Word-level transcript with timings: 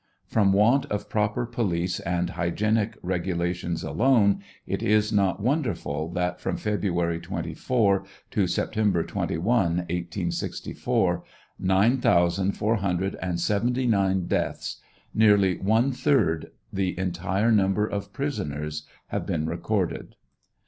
From 0.25 0.51
want 0.51 0.87
of 0.87 1.09
proper 1.09 1.45
police 1.45 1.99
and 1.99 2.31
hygienic 2.31 2.97
regulations 3.03 3.83
alone 3.83 4.39
it 4.65 4.81
is 4.81 5.13
not 5.13 5.43
wonderful 5.43 6.09
that 6.13 6.41
from 6.41 6.57
February 6.57 7.19
24 7.19 8.03
to 8.31 8.47
September 8.47 9.03
21, 9.03 9.41
1864, 9.53 11.23
nine 11.59 11.99
thousand 11.99 12.53
four 12.53 12.77
hundred 12.77 13.13
and 13.21 13.39
seventy 13.39 13.85
nine 13.85 14.25
deaths, 14.25 14.81
nearly 15.13 15.59
one 15.59 15.91
third 15.91 16.49
the 16.73 16.95
Wtire 16.95 17.53
number 17.53 17.85
of 17.85 18.11
prisoners 18.11 18.87
have 19.09 19.27
been 19.27 19.45
recorded. 19.45 20.15